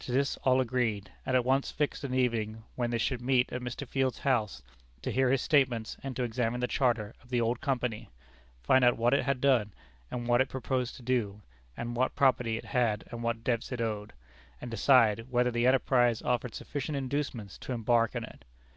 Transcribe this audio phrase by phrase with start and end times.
[0.00, 3.60] To this all agreed, and at once fixed an evening when they should meet at
[3.62, 3.86] Mr.
[3.86, 4.60] Field's house
[5.02, 8.10] to hear his statements and to examine the charter of the old company,
[8.60, 9.72] find out what it had done,
[10.10, 11.42] and what it proposed to do,
[11.76, 14.14] what property it had and what debts it owed;
[14.60, 18.44] and decide whether the enterprise offered sufficient inducements to embark in it.